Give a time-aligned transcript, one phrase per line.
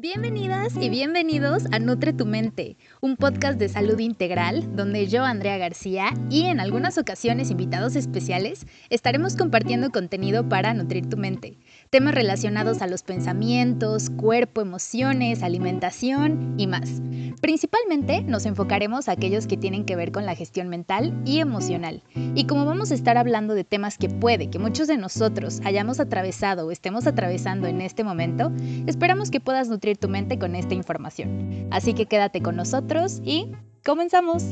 [0.00, 5.58] Bienvenidas y bienvenidos a Nutre tu Mente, un podcast de salud integral donde yo, Andrea
[5.58, 11.58] García, y en algunas ocasiones invitados especiales, estaremos compartiendo contenido para nutrir tu mente
[11.90, 17.02] temas relacionados a los pensamientos, cuerpo, emociones, alimentación y más.
[17.40, 22.02] Principalmente nos enfocaremos a aquellos que tienen que ver con la gestión mental y emocional.
[22.34, 26.00] Y como vamos a estar hablando de temas que puede que muchos de nosotros hayamos
[26.00, 28.52] atravesado o estemos atravesando en este momento,
[28.86, 31.68] esperamos que puedas nutrir tu mente con esta información.
[31.70, 33.52] Así que quédate con nosotros y
[33.84, 34.44] comenzamos.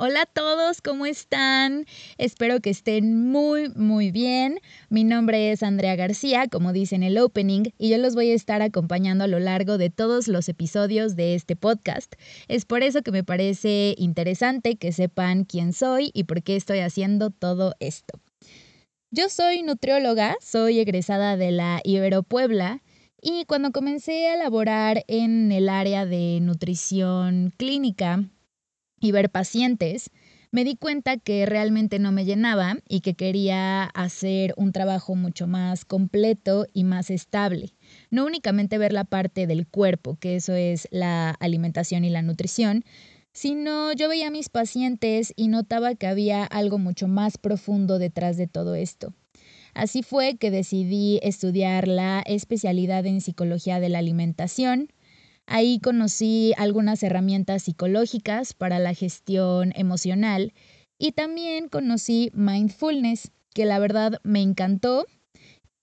[0.00, 1.84] Hola a todos, ¿cómo están?
[2.18, 4.60] Espero que estén muy, muy bien.
[4.90, 8.34] Mi nombre es Andrea García, como dice en el opening, y yo los voy a
[8.34, 12.14] estar acompañando a lo largo de todos los episodios de este podcast.
[12.46, 16.78] Es por eso que me parece interesante que sepan quién soy y por qué estoy
[16.78, 18.20] haciendo todo esto.
[19.10, 22.84] Yo soy nutrióloga, soy egresada de la Ibero Puebla
[23.20, 28.28] y cuando comencé a laborar en el área de nutrición clínica,
[29.00, 30.10] y ver pacientes,
[30.50, 35.46] me di cuenta que realmente no me llenaba y que quería hacer un trabajo mucho
[35.46, 37.74] más completo y más estable.
[38.10, 42.84] No únicamente ver la parte del cuerpo, que eso es la alimentación y la nutrición,
[43.32, 48.36] sino yo veía a mis pacientes y notaba que había algo mucho más profundo detrás
[48.36, 49.12] de todo esto.
[49.74, 54.88] Así fue que decidí estudiar la especialidad en psicología de la alimentación,
[55.50, 60.52] Ahí conocí algunas herramientas psicológicas para la gestión emocional
[60.98, 65.06] y también conocí mindfulness, que la verdad me encantó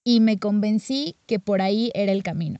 [0.03, 2.59] y me convencí que por ahí era el camino.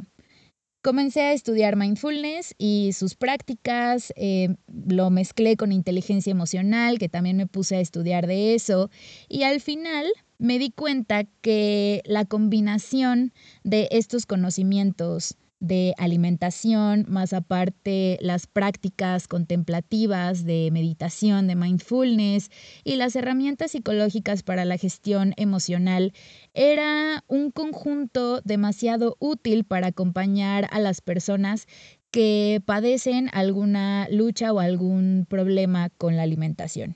[0.83, 4.55] Comencé a estudiar mindfulness y sus prácticas, eh,
[4.87, 8.89] lo mezclé con inteligencia emocional, que también me puse a estudiar de eso,
[9.29, 10.07] y al final
[10.39, 13.31] me di cuenta que la combinación
[13.63, 22.51] de estos conocimientos de alimentación, más aparte las prácticas contemplativas de meditación, de mindfulness
[22.83, 26.13] y las herramientas psicológicas para la gestión emocional,
[26.53, 31.67] era un conjunto demasiado útil para acompañar a las personas
[32.11, 36.95] que padecen alguna lucha o algún problema con la alimentación.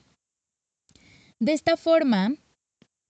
[1.40, 2.34] De esta forma,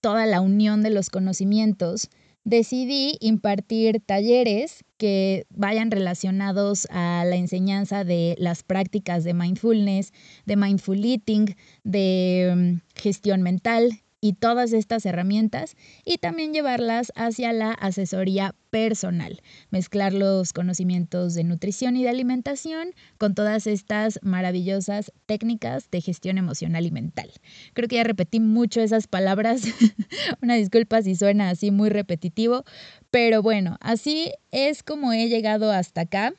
[0.01, 2.09] toda la unión de los conocimientos
[2.43, 10.13] decidí impartir talleres que vayan relacionados a la enseñanza de las prácticas de mindfulness,
[10.45, 17.51] de mindful eating, de mm, gestión mental y todas estas herramientas y también llevarlas hacia
[17.51, 25.11] la asesoría personal, mezclar los conocimientos de nutrición y de alimentación con todas estas maravillosas
[25.25, 27.31] técnicas de gestión emocional y mental.
[27.73, 29.63] Creo que ya repetí mucho esas palabras,
[30.41, 32.63] una disculpa si suena así muy repetitivo,
[33.09, 36.33] pero bueno, así es como he llegado hasta acá.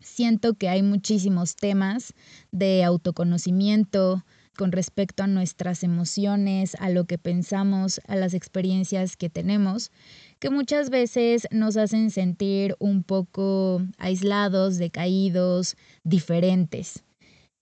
[0.00, 2.12] Siento que hay muchísimos temas
[2.50, 4.24] de autoconocimiento,
[4.56, 9.92] con respecto a nuestras emociones, a lo que pensamos, a las experiencias que tenemos,
[10.38, 17.04] que muchas veces nos hacen sentir un poco aislados, decaídos, diferentes.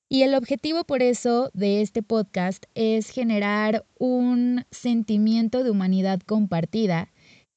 [0.08, 7.08] Y el objetivo por eso de este podcast es generar un sentimiento de humanidad compartida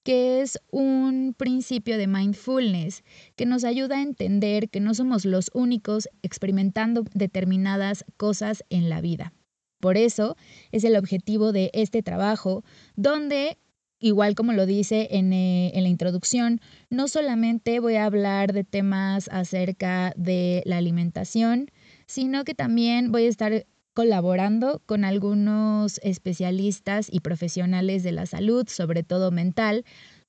[0.07, 3.03] que es un principio de mindfulness
[3.35, 9.01] que nos ayuda a entender que no somos los únicos experimentando determinadas cosas en la
[9.01, 9.33] vida.
[9.81, 10.37] Por eso
[10.71, 12.63] es el objetivo de este trabajo,
[12.95, 13.57] donde,
[13.99, 18.63] igual como lo dice en, eh, en la introducción, no solamente voy a hablar de
[18.63, 21.69] temas acerca de la alimentación,
[22.05, 23.65] sino que también voy a estar
[23.97, 29.85] colaborando con algunos especialistas y profesionales de la salud, sobre todo mental,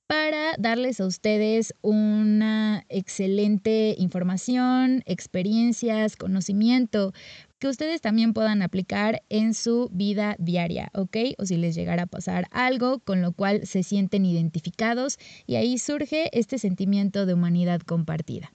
[0.06, 7.12] para darles a ustedes una excelente información, experiencias, conocimiento
[7.58, 11.18] que ustedes también puedan aplicar en su vida diaria, ¿ok?
[11.36, 15.76] O si les llegara a pasar algo con lo cual se sienten identificados y ahí
[15.76, 18.50] surge este sentimiento de humanidad compartida.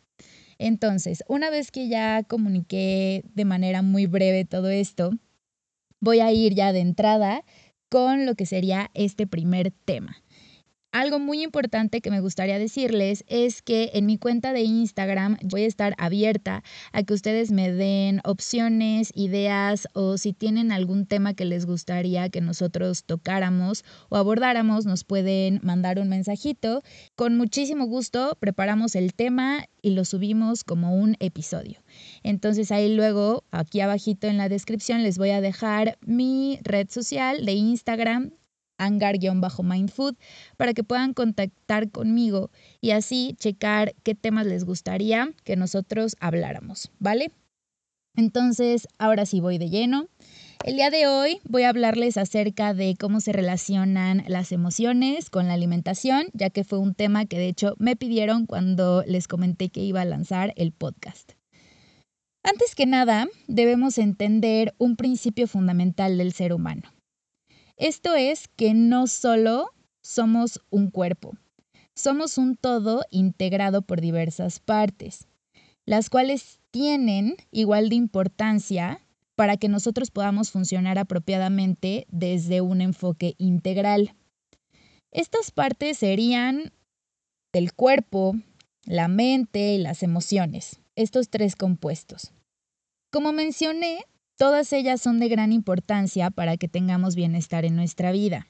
[0.58, 5.12] Entonces, una vez que ya comuniqué de manera muy breve todo esto,
[6.00, 7.44] voy a ir ya de entrada
[7.90, 10.23] con lo que sería este primer tema.
[10.94, 15.64] Algo muy importante que me gustaría decirles es que en mi cuenta de Instagram voy
[15.64, 21.34] a estar abierta a que ustedes me den opciones, ideas o si tienen algún tema
[21.34, 26.84] que les gustaría que nosotros tocáramos o abordáramos, nos pueden mandar un mensajito.
[27.16, 31.80] Con muchísimo gusto preparamos el tema y lo subimos como un episodio.
[32.22, 37.46] Entonces ahí luego, aquí abajito en la descripción, les voy a dejar mi red social
[37.46, 38.34] de Instagram
[38.86, 40.16] angar-mindfood
[40.58, 42.52] para que puedan contactar conmigo
[42.82, 47.32] y así checar qué temas les gustaría que nosotros habláramos, ¿vale?
[48.16, 50.08] Entonces, ahora sí voy de lleno.
[50.64, 55.48] El día de hoy voy a hablarles acerca de cómo se relacionan las emociones con
[55.48, 59.70] la alimentación, ya que fue un tema que de hecho me pidieron cuando les comenté
[59.70, 61.34] que iba a lanzar el podcast.
[62.44, 66.93] Antes que nada, debemos entender un principio fundamental del ser humano.
[67.78, 69.70] Esto es que no solo
[70.02, 71.34] somos un cuerpo,
[71.96, 75.28] somos un todo integrado por diversas partes,
[75.86, 79.02] las cuales tienen igual de importancia
[79.36, 84.16] para que nosotros podamos funcionar apropiadamente desde un enfoque integral.
[85.12, 86.72] Estas partes serían
[87.54, 88.36] el cuerpo,
[88.86, 92.32] la mente y las emociones estos tres compuestos.
[93.12, 94.06] Como mencioné,
[94.38, 98.48] todas ellas son de gran importancia para que tengamos bienestar en nuestra vida.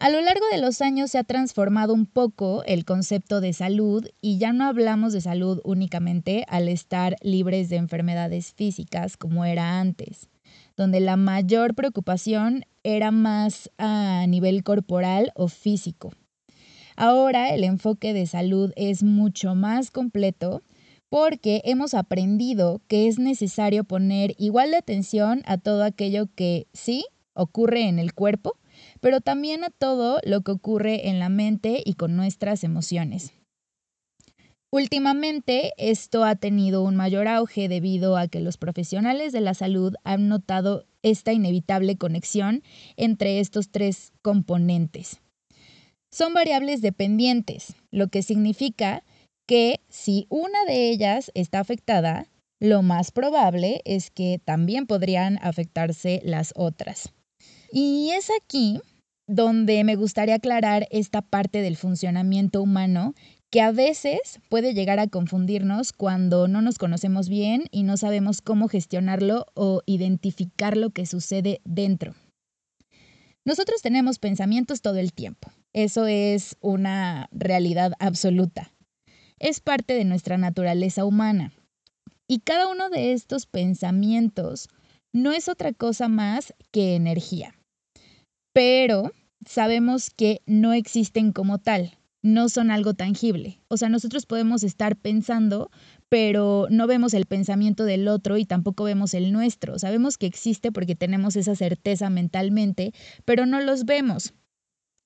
[0.00, 4.06] A lo largo de los años se ha transformado un poco el concepto de salud
[4.20, 9.80] y ya no hablamos de salud únicamente al estar libres de enfermedades físicas como era
[9.80, 10.28] antes,
[10.76, 16.12] donde la mayor preocupación era más a nivel corporal o físico.
[16.94, 20.62] Ahora el enfoque de salud es mucho más completo
[21.08, 27.04] porque hemos aprendido que es necesario poner igual de atención a todo aquello que sí
[27.34, 28.58] ocurre en el cuerpo,
[29.00, 33.32] pero también a todo lo que ocurre en la mente y con nuestras emociones.
[34.70, 39.94] Últimamente esto ha tenido un mayor auge debido a que los profesionales de la salud
[40.04, 42.62] han notado esta inevitable conexión
[42.96, 45.20] entre estos tres componentes.
[46.10, 49.04] Son variables dependientes, lo que significa
[49.48, 52.26] que si una de ellas está afectada,
[52.60, 57.14] lo más probable es que también podrían afectarse las otras.
[57.72, 58.80] Y es aquí
[59.26, 63.14] donde me gustaría aclarar esta parte del funcionamiento humano
[63.50, 68.42] que a veces puede llegar a confundirnos cuando no nos conocemos bien y no sabemos
[68.42, 72.14] cómo gestionarlo o identificar lo que sucede dentro.
[73.46, 75.50] Nosotros tenemos pensamientos todo el tiempo.
[75.72, 78.72] Eso es una realidad absoluta
[79.38, 81.52] es parte de nuestra naturaleza humana.
[82.26, 84.68] Y cada uno de estos pensamientos
[85.12, 87.54] no es otra cosa más que energía.
[88.52, 89.12] Pero
[89.46, 93.60] sabemos que no existen como tal, no son algo tangible.
[93.68, 95.70] O sea, nosotros podemos estar pensando,
[96.08, 99.78] pero no vemos el pensamiento del otro y tampoco vemos el nuestro.
[99.78, 102.92] Sabemos que existe porque tenemos esa certeza mentalmente,
[103.24, 104.34] pero no los vemos.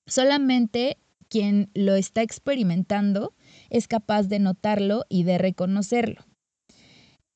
[0.07, 0.97] Solamente
[1.29, 3.33] quien lo está experimentando
[3.69, 6.25] es capaz de notarlo y de reconocerlo.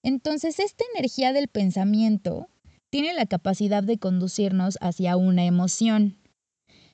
[0.03, 2.47] Entonces, esta energía del pensamiento
[2.89, 6.17] tiene la capacidad de conducirnos hacia una emoción.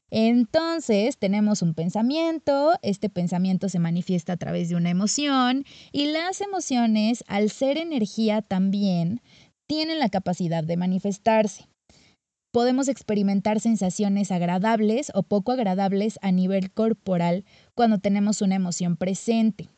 [0.10, 6.42] Entonces, tenemos un pensamiento, este pensamiento se manifiesta a través de una emoción y las
[6.42, 9.22] emociones, al ser energía también,
[9.68, 11.68] tienen la capacidad de manifestarse
[12.54, 19.70] podemos experimentar sensaciones agradables o poco agradables a nivel corporal cuando tenemos una emoción presente.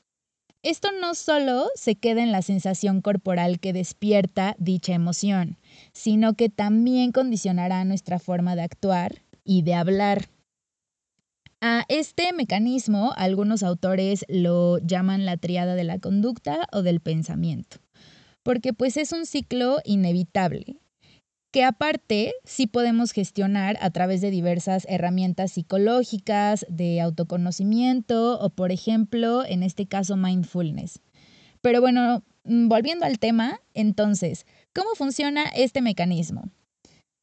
[0.61, 5.57] Esto no solo se queda en la sensación corporal que despierta dicha emoción,
[5.93, 10.27] sino que también condicionará nuestra forma de actuar y de hablar.
[11.61, 17.77] A este mecanismo algunos autores lo llaman la triada de la conducta o del pensamiento,
[18.43, 20.75] porque pues es un ciclo inevitable
[21.55, 28.73] que aparte sí podemos gestionar a través de diversas herramientas psicológicas, de autoconocimiento o, por
[28.73, 30.99] ejemplo, en este caso, mindfulness.
[31.61, 36.49] Pero bueno, mm, volviendo al tema, entonces, ¿cómo funciona este mecanismo?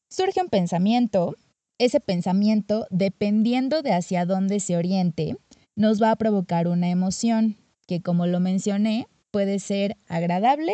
[0.09, 1.37] Surge un pensamiento,
[1.77, 5.37] ese pensamiento, dependiendo de hacia dónde se oriente,
[5.77, 10.73] nos va a provocar una emoción que, como lo mencioné, puede ser agradable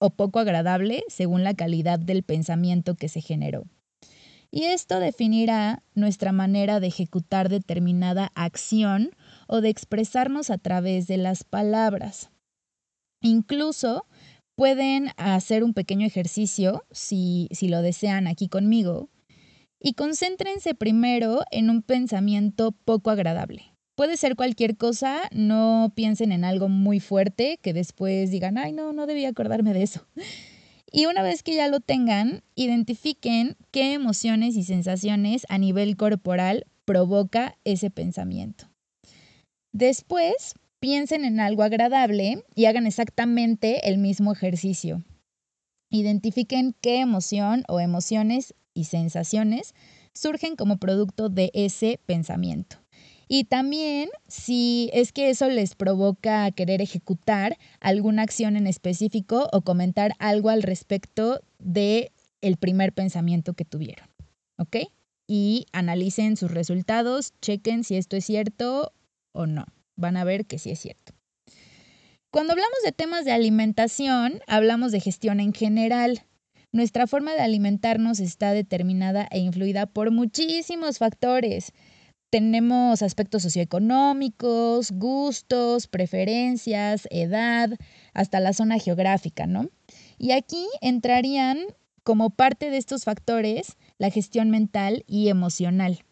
[0.00, 3.66] o poco agradable según la calidad del pensamiento que se generó.
[4.50, 9.10] Y esto definirá nuestra manera de ejecutar determinada acción
[9.46, 12.30] o de expresarnos a través de las palabras.
[13.22, 14.06] Incluso
[14.56, 19.08] pueden hacer un pequeño ejercicio, si, si lo desean aquí conmigo,
[19.78, 23.69] y concéntrense primero en un pensamiento poco agradable.
[24.00, 28.94] Puede ser cualquier cosa, no piensen en algo muy fuerte que después digan, ay, no,
[28.94, 30.06] no debía acordarme de eso.
[30.90, 36.64] Y una vez que ya lo tengan, identifiquen qué emociones y sensaciones a nivel corporal
[36.86, 38.70] provoca ese pensamiento.
[39.70, 45.04] Después, piensen en algo agradable y hagan exactamente el mismo ejercicio.
[45.90, 49.74] Identifiquen qué emoción o emociones y sensaciones
[50.14, 52.78] surgen como producto de ese pensamiento.
[53.32, 59.60] Y también si es que eso les provoca querer ejecutar alguna acción en específico o
[59.60, 62.10] comentar algo al respecto de
[62.40, 64.08] el primer pensamiento que tuvieron.
[64.58, 64.78] ¿Ok?
[65.28, 68.92] Y analicen sus resultados, chequen si esto es cierto
[69.30, 69.64] o no.
[69.94, 71.12] Van a ver que sí es cierto.
[72.32, 76.24] Cuando hablamos de temas de alimentación, hablamos de gestión en general.
[76.72, 81.72] Nuestra forma de alimentarnos está determinada e influida por muchísimos factores
[82.30, 87.70] tenemos aspectos socioeconómicos, gustos, preferencias, edad,
[88.14, 89.68] hasta la zona geográfica, ¿no?
[90.16, 91.58] Y aquí entrarían
[92.04, 96.04] como parte de estos factores la gestión mental y emocional.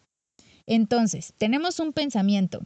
[0.65, 2.61] Entonces, tenemos un pensamiento.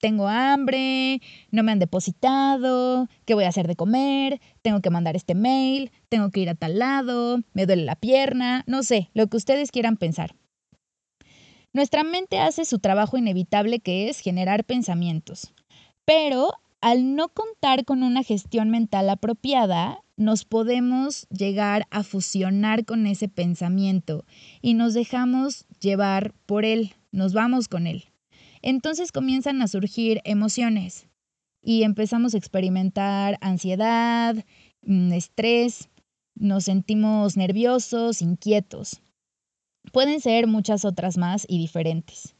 [0.00, 4.40] Tengo hambre, no me han depositado, ¿qué voy a hacer de comer?
[4.62, 8.62] Tengo que mandar este mail, tengo que ir a tal lado, me duele la pierna,
[8.66, 10.36] no sé, lo que ustedes quieran pensar.
[11.78, 15.54] Nuestra mente hace su trabajo inevitable que es generar pensamientos,
[16.04, 23.06] pero al no contar con una gestión mental apropiada, nos podemos llegar a fusionar con
[23.06, 24.24] ese pensamiento
[24.60, 28.06] y nos dejamos llevar por él, nos vamos con él.
[28.60, 31.06] Entonces comienzan a surgir emociones
[31.62, 34.34] y empezamos a experimentar ansiedad,
[34.82, 35.90] mm, estrés,
[36.34, 39.00] nos sentimos nerviosos, inquietos.
[39.92, 42.34] Pueden ser muchas otras más y diferentes.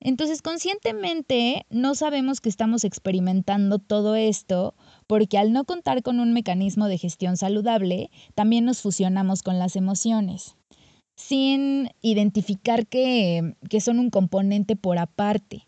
[0.00, 4.74] Entonces, conscientemente no sabemos que estamos experimentando todo esto
[5.06, 9.76] porque al no contar con un mecanismo de gestión saludable, también nos fusionamos con las
[9.76, 10.56] emociones,
[11.16, 15.66] sin identificar que, que son un componente por aparte.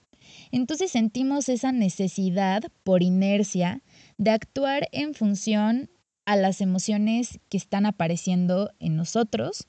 [0.50, 3.82] Entonces sentimos esa necesidad, por inercia,
[4.16, 5.90] de actuar en función
[6.24, 9.68] a las emociones que están apareciendo en nosotros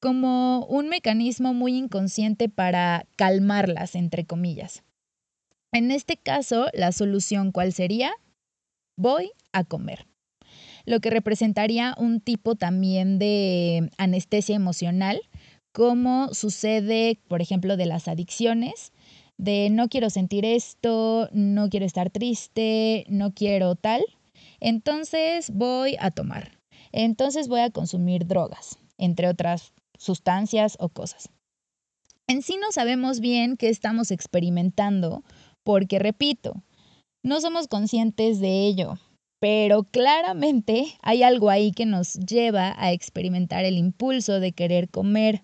[0.00, 4.84] como un mecanismo muy inconsciente para calmarlas, entre comillas.
[5.72, 8.12] En este caso, la solución cuál sería?
[8.96, 10.06] Voy a comer.
[10.86, 15.20] Lo que representaría un tipo también de anestesia emocional,
[15.72, 18.92] como sucede, por ejemplo, de las adicciones,
[19.36, 24.02] de no quiero sentir esto, no quiero estar triste, no quiero tal.
[24.60, 26.58] Entonces voy a tomar.
[26.90, 31.28] Entonces voy a consumir drogas, entre otras sustancias o cosas.
[32.26, 35.22] En sí no sabemos bien qué estamos experimentando
[35.64, 36.62] porque, repito,
[37.22, 38.94] no somos conscientes de ello,
[39.40, 45.42] pero claramente hay algo ahí que nos lleva a experimentar el impulso de querer comer.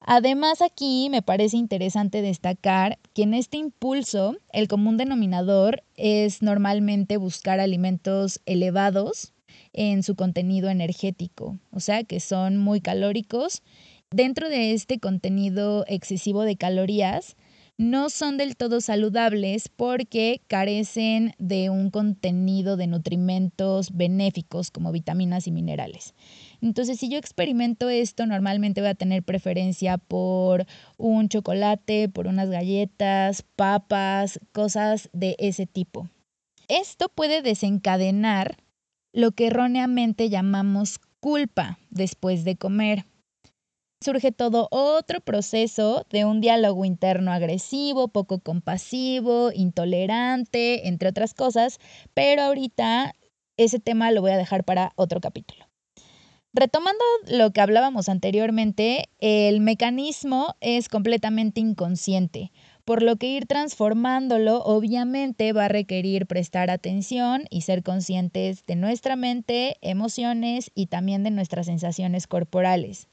[0.00, 7.16] Además aquí me parece interesante destacar que en este impulso el común denominador es normalmente
[7.16, 9.33] buscar alimentos elevados
[9.72, 13.62] en su contenido energético, o sea que son muy calóricos.
[14.10, 17.36] Dentro de este contenido excesivo de calorías,
[17.76, 25.48] no son del todo saludables porque carecen de un contenido de nutrimentos benéficos como vitaminas
[25.48, 26.14] y minerales.
[26.60, 30.66] Entonces, si yo experimento esto, normalmente voy a tener preferencia por
[30.98, 36.08] un chocolate, por unas galletas, papas, cosas de ese tipo.
[36.68, 38.56] Esto puede desencadenar
[39.14, 43.06] lo que erróneamente llamamos culpa después de comer.
[44.02, 51.78] Surge todo otro proceso de un diálogo interno agresivo, poco compasivo, intolerante, entre otras cosas,
[52.12, 53.14] pero ahorita
[53.56, 55.64] ese tema lo voy a dejar para otro capítulo.
[56.52, 62.52] Retomando lo que hablábamos anteriormente, el mecanismo es completamente inconsciente
[62.84, 68.76] por lo que ir transformándolo obviamente va a requerir prestar atención y ser conscientes de
[68.76, 73.08] nuestra mente, emociones y también de nuestras sensaciones corporales.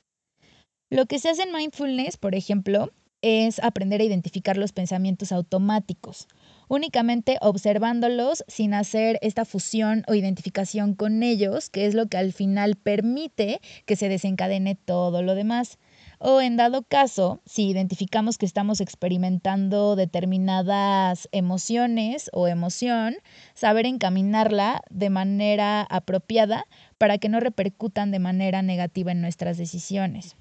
[0.90, 6.28] Lo que se hace en mindfulness, por ejemplo, es aprender a identificar los pensamientos automáticos,
[6.68, 12.34] únicamente observándolos sin hacer esta fusión o identificación con ellos, que es lo que al
[12.34, 15.78] final permite que se desencadene todo lo demás.
[16.24, 23.16] O en dado caso, si identificamos que estamos experimentando determinadas emociones o emoción,
[23.56, 26.66] saber encaminarla de manera apropiada
[27.00, 30.36] para que no repercutan de manera negativa en nuestras decisiones.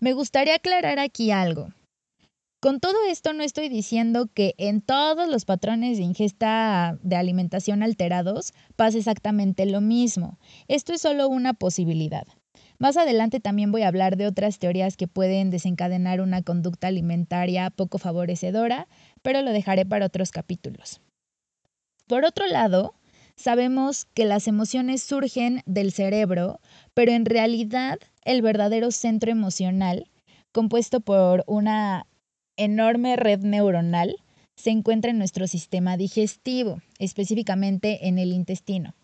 [0.00, 1.68] Me gustaría aclarar aquí algo.
[2.60, 7.82] Con todo esto no estoy diciendo que en todos los patrones de ingesta de alimentación
[7.82, 10.38] alterados pase exactamente lo mismo.
[10.68, 12.26] Esto es solo una posibilidad.
[12.78, 17.70] Más adelante también voy a hablar de otras teorías que pueden desencadenar una conducta alimentaria
[17.70, 18.86] poco favorecedora,
[19.22, 21.00] pero lo dejaré para otros capítulos.
[22.06, 22.94] Por otro lado,
[23.34, 26.60] sabemos que las emociones surgen del cerebro,
[26.94, 30.10] pero en realidad el verdadero centro emocional,
[30.52, 32.06] compuesto por una
[32.56, 34.16] enorme red neuronal,
[34.54, 38.94] se encuentra en nuestro sistema digestivo, específicamente en el intestino.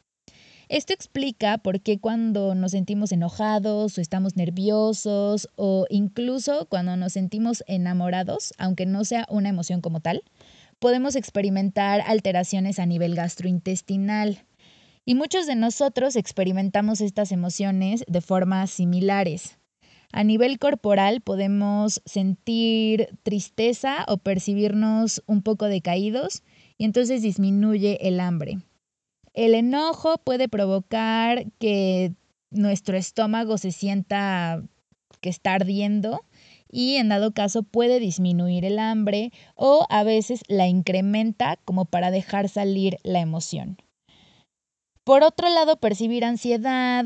[0.72, 7.12] Esto explica por qué cuando nos sentimos enojados o estamos nerviosos o incluso cuando nos
[7.12, 10.22] sentimos enamorados, aunque no sea una emoción como tal,
[10.78, 14.46] podemos experimentar alteraciones a nivel gastrointestinal.
[15.04, 19.58] Y muchos de nosotros experimentamos estas emociones de formas similares.
[20.10, 26.42] A nivel corporal podemos sentir tristeza o percibirnos un poco decaídos
[26.78, 28.56] y entonces disminuye el hambre.
[29.34, 32.14] El enojo puede provocar que
[32.50, 34.62] nuestro estómago se sienta
[35.20, 36.24] que está ardiendo
[36.70, 42.10] y en dado caso puede disminuir el hambre o a veces la incrementa como para
[42.10, 43.78] dejar salir la emoción.
[45.04, 47.04] Por otro lado, percibir ansiedad,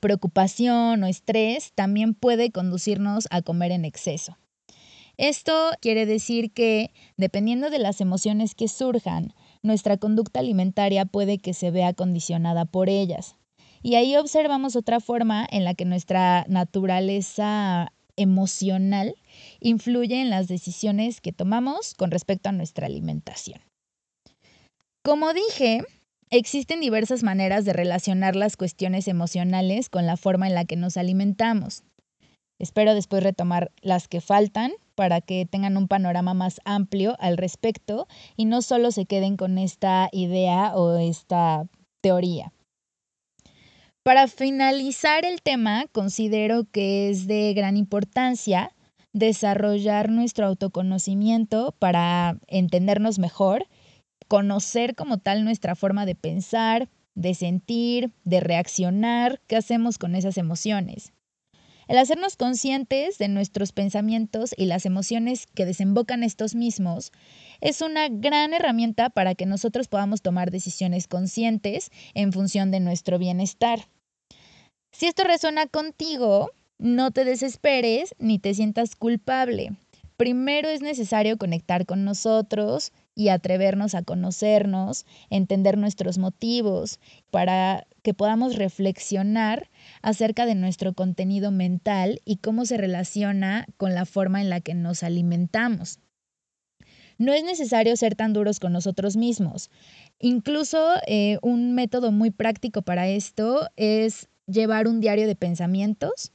[0.00, 4.36] preocupación o estrés también puede conducirnos a comer en exceso.
[5.16, 11.54] Esto quiere decir que, dependiendo de las emociones que surjan, nuestra conducta alimentaria puede que
[11.54, 13.36] se vea condicionada por ellas.
[13.82, 19.14] Y ahí observamos otra forma en la que nuestra naturaleza emocional
[19.60, 23.60] influye en las decisiones que tomamos con respecto a nuestra alimentación.
[25.02, 25.84] Como dije,
[26.30, 30.96] existen diversas maneras de relacionar las cuestiones emocionales con la forma en la que nos
[30.96, 31.84] alimentamos.
[32.58, 38.08] Espero después retomar las que faltan para que tengan un panorama más amplio al respecto
[38.36, 41.66] y no solo se queden con esta idea o esta
[42.00, 42.52] teoría.
[44.02, 48.72] Para finalizar el tema, considero que es de gran importancia
[49.12, 53.66] desarrollar nuestro autoconocimiento para entendernos mejor,
[54.26, 60.38] conocer como tal nuestra forma de pensar, de sentir, de reaccionar, qué hacemos con esas
[60.38, 61.12] emociones.
[61.88, 67.12] El hacernos conscientes de nuestros pensamientos y las emociones que desembocan estos mismos
[67.62, 73.18] es una gran herramienta para que nosotros podamos tomar decisiones conscientes en función de nuestro
[73.18, 73.88] bienestar.
[74.92, 79.72] Si esto resuena contigo, no te desesperes ni te sientas culpable.
[80.18, 87.00] Primero es necesario conectar con nosotros y atrevernos a conocernos, entender nuestros motivos,
[87.32, 89.70] para que podamos reflexionar
[90.02, 94.74] acerca de nuestro contenido mental y cómo se relaciona con la forma en la que
[94.74, 95.98] nos alimentamos.
[97.18, 99.68] No es necesario ser tan duros con nosotros mismos.
[100.20, 100.78] Incluso
[101.08, 106.30] eh, un método muy práctico para esto es llevar un diario de pensamientos.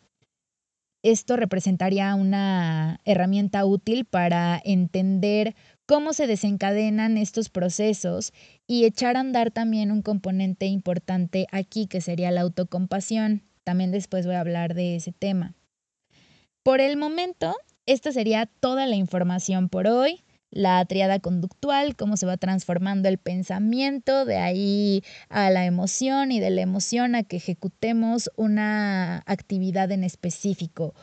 [1.02, 8.34] Esto representaría una herramienta útil para entender cómo se desencadenan estos procesos
[8.68, 13.44] y echar a andar también un componente importante aquí que sería la autocompasión.
[13.64, 15.56] También después voy a hablar de ese tema.
[16.64, 20.24] Por el momento, esta sería toda la información por hoy.
[20.50, 26.40] La triada conductual, cómo se va transformando el pensamiento, de ahí a la emoción y
[26.40, 30.94] de la emoción a que ejecutemos una actividad en específico.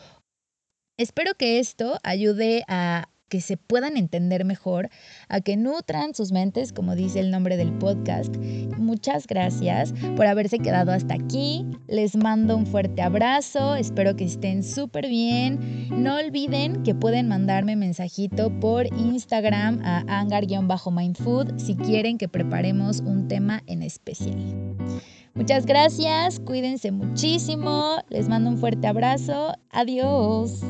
[0.97, 4.91] Espero que esto ayude a que se puedan entender mejor,
[5.29, 8.37] a que nutran sus mentes, como dice el nombre del podcast.
[8.77, 11.65] Muchas gracias por haberse quedado hasta aquí.
[11.87, 15.89] Les mando un fuerte abrazo, espero que estén súper bien.
[15.91, 23.29] No olviden que pueden mandarme mensajito por Instagram a angar-mindfood si quieren que preparemos un
[23.29, 24.37] tema en especial.
[25.35, 30.61] Muchas gracias, cuídense muchísimo, les mando un fuerte abrazo, adiós.